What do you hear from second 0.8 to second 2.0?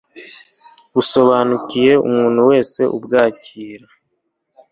busobanukiye